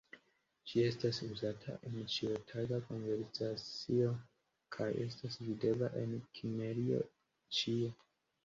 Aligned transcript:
Ĝi 0.69 0.79
estas 0.91 1.19
uzata 1.25 1.75
en 1.89 1.99
ĉiutaga 2.13 2.79
konversacio 2.87 4.09
kaj 4.77 4.89
estas 5.05 5.39
videbla 5.49 5.91
en 6.05 6.17
Kimrio 6.41 7.05
ĉie. 7.61 7.93